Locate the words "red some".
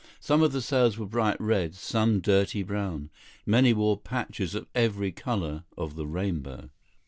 1.39-2.21